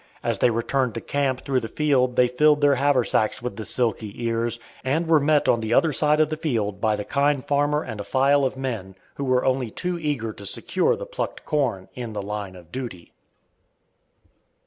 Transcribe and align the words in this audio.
As 0.23 0.39
they 0.39 0.49
returned 0.49 0.95
to 0.95 0.99
camp 0.99 1.45
through 1.45 1.59
the 1.59 1.67
field 1.67 2.15
they 2.15 2.27
filled 2.27 2.61
their 2.61 2.73
haversacks 2.73 3.39
with 3.43 3.55
the 3.55 3.63
silky 3.63 4.23
ears, 4.25 4.57
and 4.83 5.05
were 5.05 5.19
met 5.19 5.47
on 5.47 5.59
the 5.59 5.75
other 5.75 5.93
side 5.93 6.19
of 6.19 6.29
the 6.31 6.37
field 6.37 6.81
by 6.81 6.95
the 6.95 7.03
kind 7.05 7.45
farmer 7.47 7.83
and 7.83 8.01
a 8.01 8.03
file 8.03 8.43
of 8.43 8.57
men, 8.57 8.95
who 9.17 9.23
were 9.23 9.45
only 9.45 9.69
too 9.69 9.99
eager 9.99 10.33
to 10.33 10.45
secure 10.47 10.95
the 10.95 11.05
plucked 11.05 11.45
corn 11.45 11.87
"in 11.93 12.13
the 12.13 12.21
line 12.23 12.55
of 12.55 12.71
duty." 12.71 13.13